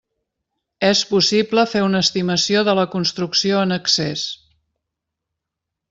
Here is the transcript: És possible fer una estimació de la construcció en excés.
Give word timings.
És 0.87 1.01
possible 1.09 1.65
fer 1.75 1.83
una 1.89 2.01
estimació 2.07 2.65
de 2.71 2.75
la 2.81 2.87
construcció 2.97 3.61
en 3.67 3.77
excés. 3.79 4.25